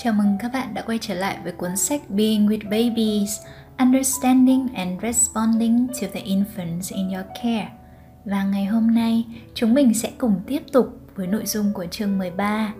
[0.00, 3.38] Chào mừng các bạn đã quay trở lại với cuốn sách Being with Babies
[3.78, 7.68] Understanding and Responding to the Infants in Your Care.
[8.24, 9.24] Và ngày hôm nay,
[9.54, 12.72] chúng mình sẽ cùng tiếp tục với nội dung của chương 13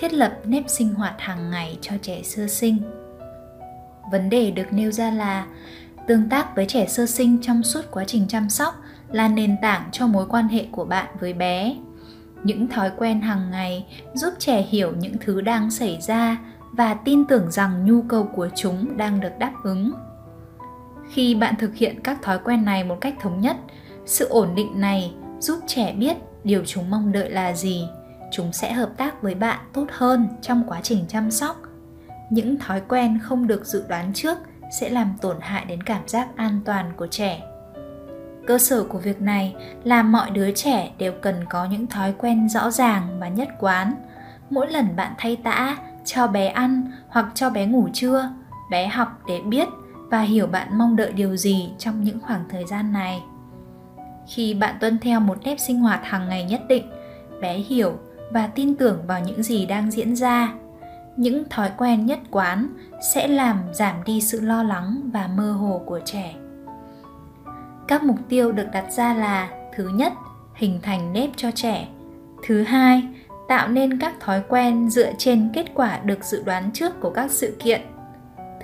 [0.00, 2.76] Thiết lập nếp sinh hoạt hàng ngày cho trẻ sơ sinh.
[4.12, 5.46] Vấn đề được nêu ra là
[6.06, 8.74] tương tác với trẻ sơ sinh trong suốt quá trình chăm sóc
[9.12, 11.76] là nền tảng cho mối quan hệ của bạn với bé
[12.44, 16.36] những thói quen hàng ngày, giúp trẻ hiểu những thứ đang xảy ra
[16.72, 19.92] và tin tưởng rằng nhu cầu của chúng đang được đáp ứng.
[21.12, 23.56] Khi bạn thực hiện các thói quen này một cách thống nhất,
[24.06, 27.88] sự ổn định này giúp trẻ biết điều chúng mong đợi là gì.
[28.32, 31.56] Chúng sẽ hợp tác với bạn tốt hơn trong quá trình chăm sóc.
[32.30, 34.38] Những thói quen không được dự đoán trước
[34.80, 37.42] sẽ làm tổn hại đến cảm giác an toàn của trẻ
[38.50, 39.54] cơ sở của việc này
[39.84, 43.94] là mọi đứa trẻ đều cần có những thói quen rõ ràng và nhất quán.
[44.50, 48.30] Mỗi lần bạn thay tã, cho bé ăn hoặc cho bé ngủ trưa,
[48.70, 49.68] bé học để biết
[50.10, 53.22] và hiểu bạn mong đợi điều gì trong những khoảng thời gian này.
[54.28, 56.90] Khi bạn tuân theo một nếp sinh hoạt hàng ngày nhất định,
[57.40, 57.98] bé hiểu
[58.32, 60.52] và tin tưởng vào những gì đang diễn ra.
[61.16, 62.68] Những thói quen nhất quán
[63.14, 66.34] sẽ làm giảm đi sự lo lắng và mơ hồ của trẻ
[67.90, 70.12] các mục tiêu được đặt ra là, thứ nhất,
[70.54, 71.88] hình thành nếp cho trẻ.
[72.46, 73.02] Thứ hai,
[73.48, 77.30] tạo nên các thói quen dựa trên kết quả được dự đoán trước của các
[77.30, 77.80] sự kiện.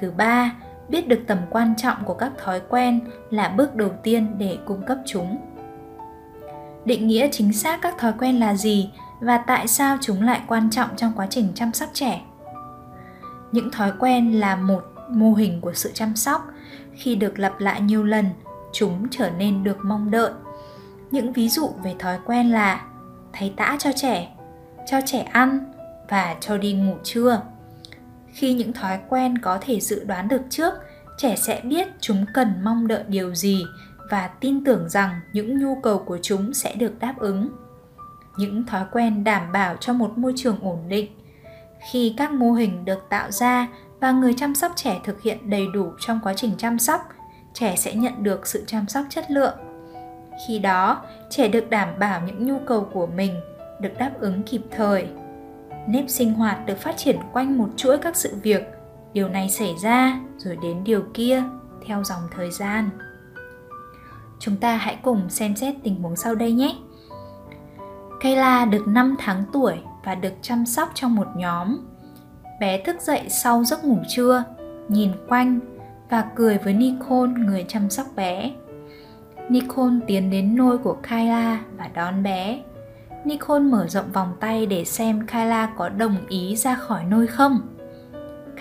[0.00, 0.52] Thứ ba,
[0.88, 4.82] biết được tầm quan trọng của các thói quen là bước đầu tiên để cung
[4.86, 5.38] cấp chúng.
[6.84, 10.70] Định nghĩa chính xác các thói quen là gì và tại sao chúng lại quan
[10.70, 12.20] trọng trong quá trình chăm sóc trẻ.
[13.52, 16.48] Những thói quen là một mô hình của sự chăm sóc.
[16.92, 18.24] Khi được lặp lại nhiều lần
[18.72, 20.30] chúng trở nên được mong đợi.
[21.10, 22.84] Những ví dụ về thói quen là
[23.32, 24.36] thấy tã cho trẻ
[24.86, 25.72] cho trẻ ăn
[26.08, 27.40] và cho đi ngủ trưa.
[28.32, 30.74] Khi những thói quen có thể dự đoán được trước,
[31.18, 33.64] trẻ sẽ biết chúng cần mong đợi điều gì
[34.10, 37.48] và tin tưởng rằng những nhu cầu của chúng sẽ được đáp ứng.
[38.36, 41.10] Những thói quen đảm bảo cho một môi trường ổn định.
[41.90, 43.68] Khi các mô hình được tạo ra
[44.00, 47.00] và người chăm sóc trẻ thực hiện đầy đủ trong quá trình chăm sóc
[47.58, 49.54] trẻ sẽ nhận được sự chăm sóc chất lượng.
[50.46, 53.34] Khi đó trẻ được đảm bảo những nhu cầu của mình
[53.80, 55.08] được đáp ứng kịp thời.
[55.86, 58.62] Nếp sinh hoạt được phát triển quanh một chuỗi các sự việc
[59.12, 61.42] điều này xảy ra rồi đến điều kia
[61.86, 62.90] theo dòng thời gian.
[64.38, 66.76] Chúng ta hãy cùng xem xét tình huống sau đây nhé.
[68.20, 69.74] Kayla được 5 tháng tuổi
[70.04, 71.78] và được chăm sóc trong một nhóm.
[72.60, 74.44] Bé thức dậy sau giấc ngủ trưa,
[74.88, 75.60] nhìn quanh
[76.10, 78.50] và cười với Nicole, người chăm sóc bé.
[79.48, 82.62] Nicole tiến đến nôi của Kyla và đón bé.
[83.24, 87.60] Nicole mở rộng vòng tay để xem Kyla có đồng ý ra khỏi nôi không.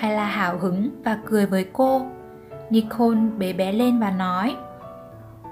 [0.02, 2.02] Kyla hào hứng và cười với cô.
[2.70, 4.56] Nicole bế bé lên và nói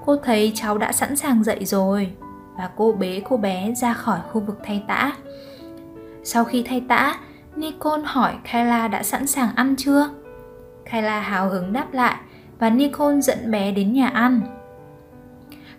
[0.04, 2.10] Cô thấy cháu đã sẵn sàng dậy rồi
[2.56, 5.12] và cô bế cô bé ra khỏi khu vực thay tã.
[6.24, 7.18] Sau khi thay tã,
[7.56, 10.08] Nicole hỏi Kyla đã sẵn sàng ăn chưa?
[10.90, 12.16] Kayla hào hứng đáp lại
[12.58, 14.40] và Nicole dẫn bé đến nhà ăn.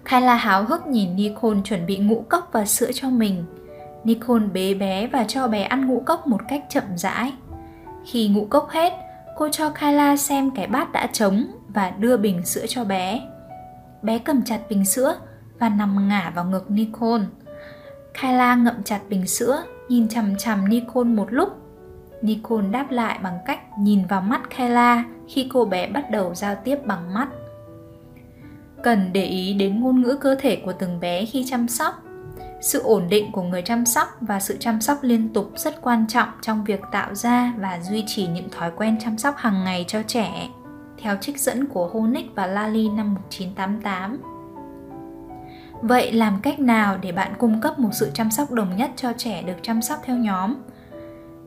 [0.06, 3.46] Kayla háo hức nhìn Nicole chuẩn bị ngũ cốc và sữa cho mình.
[4.04, 7.34] Nicole bế bé và cho bé ăn ngũ cốc một cách chậm rãi.
[8.06, 8.94] Khi ngũ cốc hết,
[9.36, 13.22] cô cho Kayla xem cái bát đã trống và đưa bình sữa cho bé.
[14.02, 15.16] Bé cầm chặt bình sữa
[15.60, 17.24] và nằm ngả vào ngực Nicole.
[18.22, 21.65] Kayla ngậm chặt bình sữa, nhìn chằm chằm Nicole một lúc
[22.26, 26.56] Nicole đáp lại bằng cách nhìn vào mắt Kayla khi cô bé bắt đầu giao
[26.56, 27.28] tiếp bằng mắt.
[28.84, 32.04] Cần để ý đến ngôn ngữ cơ thể của từng bé khi chăm sóc.
[32.62, 36.06] Sự ổn định của người chăm sóc và sự chăm sóc liên tục rất quan
[36.08, 39.86] trọng trong việc tạo ra và duy trì những thói quen chăm sóc hàng ngày
[39.88, 40.50] cho trẻ.
[40.98, 44.22] Theo trích dẫn của Honig và Lali năm 1988.
[45.82, 49.14] Vậy làm cách nào để bạn cung cấp một sự chăm sóc đồng nhất cho
[49.18, 50.56] trẻ được chăm sóc theo nhóm?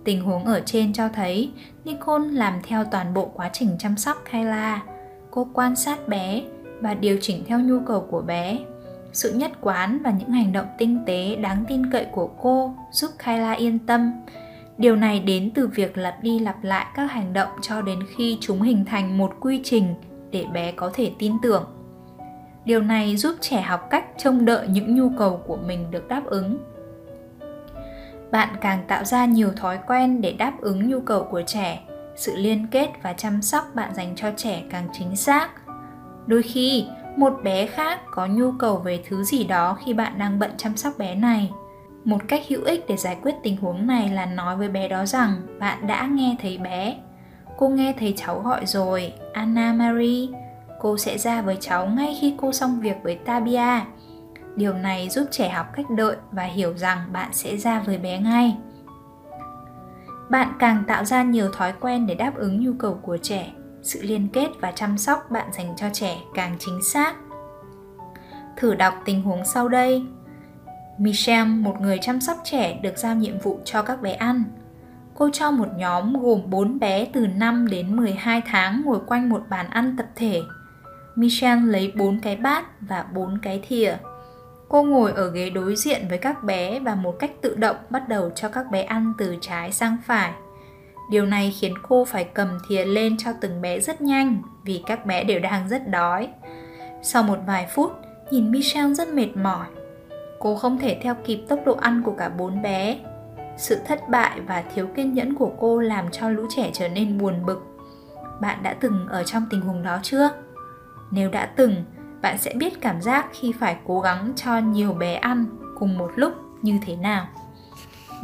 [0.09, 1.51] Tình huống ở trên cho thấy
[1.85, 4.83] Nicole làm theo toàn bộ quá trình chăm sóc Kayla.
[5.31, 6.43] Cô quan sát bé
[6.81, 8.59] và điều chỉnh theo nhu cầu của bé.
[9.13, 13.11] Sự nhất quán và những hành động tinh tế đáng tin cậy của cô giúp
[13.19, 14.13] Kayla yên tâm.
[14.79, 18.39] Điều này đến từ việc lặp đi lặp lại các hành động cho đến khi
[18.41, 19.95] chúng hình thành một quy trình
[20.31, 21.65] để bé có thể tin tưởng.
[22.65, 26.23] Điều này giúp trẻ học cách trông đợi những nhu cầu của mình được đáp
[26.27, 26.59] ứng
[28.31, 31.81] bạn càng tạo ra nhiều thói quen để đáp ứng nhu cầu của trẻ,
[32.17, 35.49] sự liên kết và chăm sóc bạn dành cho trẻ càng chính xác.
[36.27, 36.85] Đôi khi,
[37.17, 40.77] một bé khác có nhu cầu về thứ gì đó khi bạn đang bận chăm
[40.77, 41.51] sóc bé này.
[42.05, 45.07] Một cách hữu ích để giải quyết tình huống này là nói với bé đó
[45.07, 46.97] rằng, bạn đã nghe thấy bé.
[47.57, 49.13] Cô nghe thấy cháu gọi rồi.
[49.33, 50.27] Anna marie,
[50.81, 53.81] cô sẽ ra với cháu ngay khi cô xong việc với tabia
[54.59, 58.19] điều này giúp trẻ học cách đợi và hiểu rằng bạn sẽ ra với bé
[58.19, 58.57] ngay
[60.31, 63.53] bạn càng tạo ra nhiều thói quen để đáp ứng nhu cầu của trẻ
[63.83, 67.15] sự liên kết và chăm sóc bạn dành cho trẻ càng chính xác
[68.57, 70.07] thử đọc tình huống sau đây
[70.99, 74.45] Michelle, một người chăm sóc trẻ, được giao nhiệm vụ cho các bé ăn.
[75.15, 79.43] Cô cho một nhóm gồm 4 bé từ 5 đến 12 tháng ngồi quanh một
[79.51, 80.43] bàn ăn tập thể.
[81.17, 83.97] Michelle lấy 4 cái bát và 4 cái thìa.
[84.69, 88.09] Cô ngồi ở ghế đối diện với các bé và một cách tự động bắt
[88.09, 90.33] đầu cho các bé ăn từ trái sang phải.
[91.11, 95.07] Điều này khiến cô phải cầm thìa lên cho từng bé rất nhanh vì các
[95.07, 96.29] bé đều đang rất đói.
[97.03, 97.93] Sau một vài phút,
[98.31, 99.67] nhìn Michelle rất mệt mỏi.
[100.39, 102.99] Cô không thể theo kịp tốc độ ăn của cả bốn bé.
[103.57, 107.19] Sự thất bại và thiếu kiên nhẫn của cô làm cho lũ trẻ trở nên
[107.19, 107.67] buồn bực.
[108.41, 110.31] Bạn đã từng ở trong tình huống đó chưa?
[111.11, 111.75] Nếu đã từng,
[112.23, 115.47] bạn sẽ biết cảm giác khi phải cố gắng cho nhiều bé ăn
[115.79, 116.33] cùng một lúc
[116.63, 117.29] như thế nào.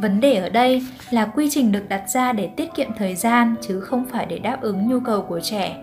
[0.01, 3.55] Vấn đề ở đây là quy trình được đặt ra để tiết kiệm thời gian
[3.61, 5.77] chứ không phải để đáp ứng nhu cầu của trẻ.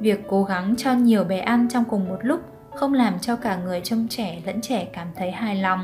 [0.00, 2.40] Việc cố gắng cho nhiều bé ăn trong cùng một lúc
[2.74, 5.80] không làm cho cả người trông trẻ lẫn trẻ cảm thấy hài lòng.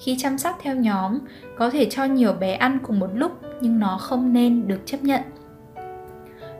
[0.00, 1.18] Khi chăm sóc theo nhóm,
[1.58, 5.02] có thể cho nhiều bé ăn cùng một lúc nhưng nó không nên được chấp
[5.02, 5.20] nhận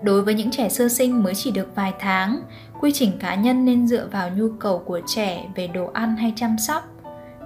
[0.02, 2.43] đối với những trẻ sơ sinh mới chỉ được vài tháng,
[2.81, 6.32] quy trình cá nhân nên dựa vào nhu cầu của trẻ về đồ ăn hay
[6.37, 6.93] chăm sóc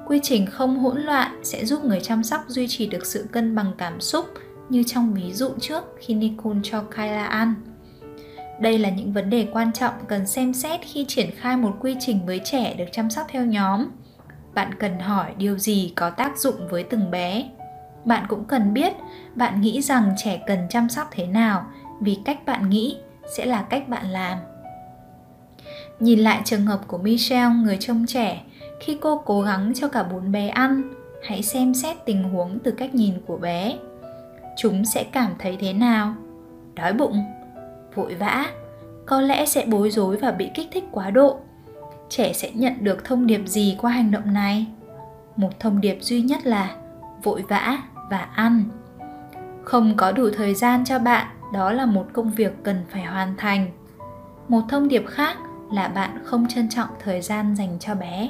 [0.06, 3.54] quy trình không hỗn loạn sẽ giúp người chăm sóc duy trì được sự cân
[3.54, 4.26] bằng cảm xúc
[4.68, 7.54] như trong ví dụ trước khi Nicole cho Kyla ăn.
[8.60, 11.96] Đây là những vấn đề quan trọng cần xem xét khi triển khai một quy
[12.00, 13.86] trình với trẻ được chăm sóc theo nhóm.
[14.54, 17.48] Bạn cần hỏi điều gì có tác dụng với từng bé.
[18.04, 18.92] Bạn cũng cần biết
[19.34, 21.66] bạn nghĩ rằng trẻ cần chăm sóc thế nào
[22.00, 22.98] vì cách bạn nghĩ
[23.36, 24.38] sẽ là cách bạn làm.
[26.00, 28.42] Nhìn lại trường hợp của Michelle, người trông trẻ,
[28.80, 30.82] khi cô cố gắng cho cả bốn bé ăn
[31.22, 33.78] hãy xem xét tình huống từ cách nhìn của bé.
[34.56, 36.14] Chúng sẽ cảm thấy thế nào?
[36.74, 37.24] Đói bụng
[37.94, 38.46] vội vã
[39.06, 41.36] có lẽ sẽ bối rối và bị kích thích quá độ.
[42.08, 44.66] Trẻ sẽ nhận được thông điệp gì qua hành động này?
[45.36, 46.76] Một thông điệp duy nhất là
[47.22, 47.78] vội vã
[48.10, 48.64] và ăn.
[49.64, 53.36] Không có đủ thời gian cho bạn đó là một công việc cần phải hoàn
[53.36, 53.66] thành.
[54.48, 55.36] Một thông điệp khác
[55.72, 58.28] là bạn không trân trọng thời gian dành cho bé.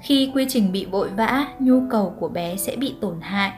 [0.00, 3.52] Khi quy trình bị vội vã, nhu cầu của bé sẽ bị tổn hại.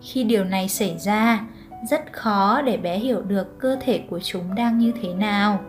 [0.00, 1.40] Khi điều này xảy ra,
[1.90, 5.60] rất khó để bé hiểu được cơ thể của chúng đang như thế nào.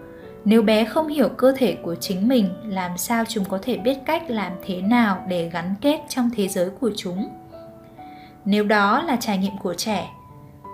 [0.45, 3.97] Nếu bé không hiểu cơ thể của chính mình, làm sao chúng có thể biết
[4.05, 7.29] cách làm thế nào để gắn kết trong thế giới của chúng?
[8.45, 10.09] Nếu đó là trải nghiệm của trẻ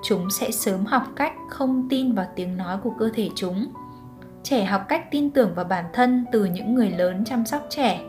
[0.03, 3.67] chúng sẽ sớm học cách không tin vào tiếng nói của cơ thể chúng.
[4.43, 8.01] Trẻ học cách tin tưởng vào bản thân từ những người lớn chăm sóc trẻ.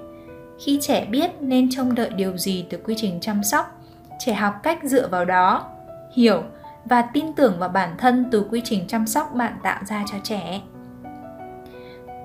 [0.58, 3.80] Khi trẻ biết nên trông đợi điều gì từ quy trình chăm sóc,
[4.18, 5.66] trẻ học cách dựa vào đó,
[6.14, 6.42] hiểu
[6.84, 10.18] và tin tưởng vào bản thân từ quy trình chăm sóc bạn tạo ra cho
[10.22, 10.60] trẻ.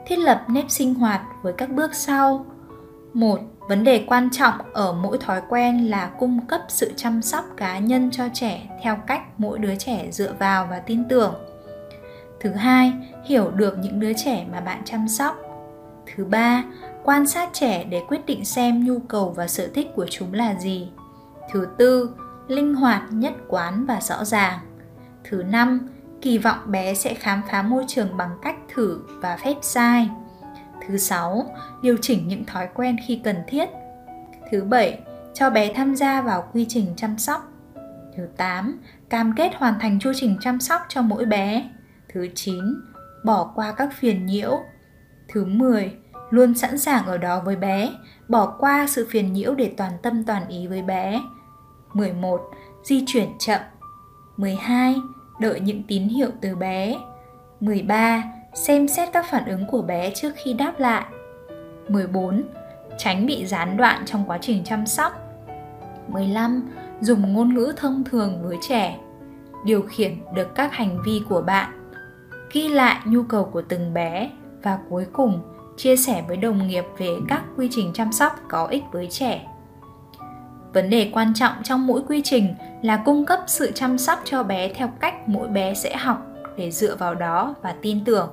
[0.05, 2.45] Thiết lập nếp sinh hoạt với các bước sau
[3.15, 7.45] một, vấn đề quan trọng ở mỗi thói quen là cung cấp sự chăm sóc
[7.57, 11.33] cá nhân cho trẻ theo cách mỗi đứa trẻ dựa vào và tin tưởng.
[12.39, 12.93] Thứ hai,
[13.25, 15.37] hiểu được những đứa trẻ mà bạn chăm sóc.
[16.15, 16.63] Thứ ba,
[17.03, 20.55] quan sát trẻ để quyết định xem nhu cầu và sở thích của chúng là
[20.55, 20.89] gì.
[21.51, 22.09] Thứ tư,
[22.47, 24.59] linh hoạt, nhất quán và rõ ràng.
[25.23, 25.87] Thứ năm,
[26.21, 30.09] kỳ vọng bé sẽ khám phá môi trường bằng cách thử và phép sai
[30.87, 33.69] thứ sáu điều chỉnh những thói quen khi cần thiết
[34.51, 34.99] thứ bảy
[35.33, 37.51] cho bé tham gia vào quy trình chăm sóc
[38.17, 41.69] thứ tám cam kết hoàn thành chu trình chăm sóc cho mỗi bé
[42.13, 42.63] thứ chín
[43.25, 44.59] bỏ qua các phiền nhiễu
[45.27, 45.97] thứ 10
[46.29, 47.91] luôn sẵn sàng ở đó với bé,
[48.27, 51.21] bỏ qua sự phiền nhiễu để toàn tâm toàn ý với bé.
[51.93, 52.51] 11.
[52.83, 53.61] Di chuyển chậm.
[54.37, 54.95] 12.
[55.39, 56.95] Đợi những tín hiệu từ bé.
[57.59, 58.23] 13.
[58.55, 61.05] Xem xét các phản ứng của bé trước khi đáp lại.
[61.89, 62.43] 14.
[62.97, 65.13] Tránh bị gián đoạn trong quá trình chăm sóc.
[66.07, 66.69] 15.
[67.01, 68.97] Dùng ngôn ngữ thông thường với trẻ.
[69.65, 71.89] Điều khiển được các hành vi của bạn.
[72.53, 74.29] Ghi lại nhu cầu của từng bé
[74.63, 75.41] và cuối cùng,
[75.77, 79.45] chia sẻ với đồng nghiệp về các quy trình chăm sóc có ích với trẻ
[80.75, 84.43] vấn đề quan trọng trong mỗi quy trình là cung cấp sự chăm sóc cho
[84.43, 88.31] bé theo cách mỗi bé sẽ học để dựa vào đó và tin tưởng.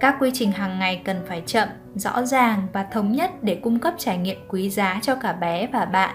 [0.00, 3.78] Các quy trình hàng ngày cần phải chậm, rõ ràng và thống nhất để cung
[3.78, 6.14] cấp trải nghiệm quý giá cho cả bé và bạn.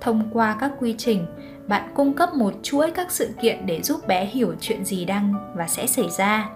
[0.00, 1.26] Thông qua các quy trình,
[1.66, 5.34] bạn cung cấp một chuỗi các sự kiện để giúp bé hiểu chuyện gì đang
[5.54, 6.48] và sẽ xảy ra.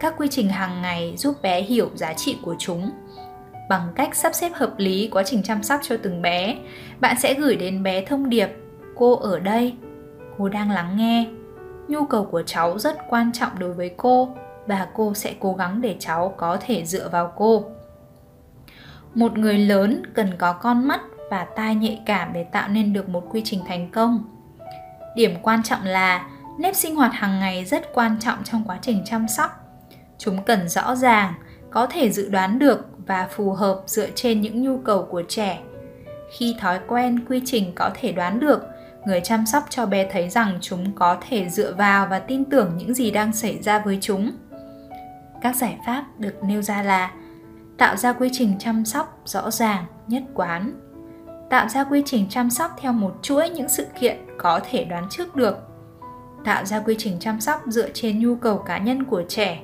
[0.00, 2.90] Các quy trình hàng ngày giúp bé hiểu giá trị của chúng.
[3.68, 6.56] Bằng cách sắp xếp hợp lý quá trình chăm sóc cho từng bé,
[7.00, 8.48] bạn sẽ gửi đến bé thông điệp,
[8.96, 9.74] cô ở đây,
[10.38, 11.26] cô đang lắng nghe
[11.92, 14.28] nhu cầu của cháu rất quan trọng đối với cô.
[14.66, 17.64] Và cô sẽ cố gắng để cháu có thể dựa vào cô.
[19.14, 23.08] Một người lớn cần có con mắt và tai nhạy cảm để tạo nên được
[23.08, 24.24] một quy trình thành công.
[25.16, 26.26] Điểm quan trọng là
[26.58, 29.50] nếp sinh hoạt hàng ngày rất quan trọng trong quá trình chăm sóc.
[30.18, 31.34] Chúng cần rõ ràng,
[31.70, 35.58] có thể dự đoán được và phù hợp dựa trên những nhu cầu của trẻ.
[36.38, 38.62] Khi thói quen quy trình có thể đoán được
[39.06, 42.72] người chăm sóc cho bé thấy rằng chúng có thể dựa vào và tin tưởng
[42.76, 44.32] những gì đang xảy ra với chúng
[45.40, 47.12] các giải pháp được nêu ra là
[47.78, 50.72] tạo ra quy trình chăm sóc rõ ràng, nhất quán
[51.50, 55.06] tạo ra quy trình chăm sóc theo một chuỗi những sự kiện có thể đoán
[55.10, 55.56] trước được
[56.44, 59.62] tạo ra quy trình chăm sóc dựa trên nhu cầu cá nhân của trẻ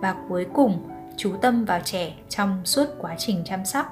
[0.00, 3.86] và cuối cùng chú tâm vào trẻ trong suốt quá trình chăm sóc.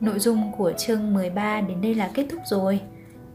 [0.00, 2.80] Nội dung của chương 13 đến đây là kết thúc rồi.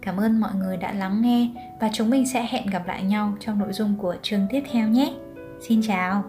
[0.06, 3.34] Cảm ơn mọi người đã lắng nghe và chúng mình sẽ hẹn gặp lại nhau
[3.40, 5.14] trong nội dung của chương tiếp theo nhé.
[5.68, 6.24] Xin chào.